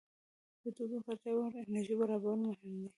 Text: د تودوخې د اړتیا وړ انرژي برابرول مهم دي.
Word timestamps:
د 0.61 0.63
تودوخې 0.75 1.09
د 1.15 1.17
اړتیا 1.17 1.31
وړ 1.35 1.53
انرژي 1.67 1.95
برابرول 1.99 2.39
مهم 2.47 2.71
دي. 2.79 2.85